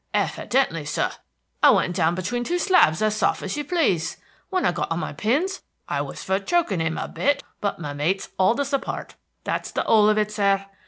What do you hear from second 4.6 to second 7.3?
I got on my pins, I was for choking him a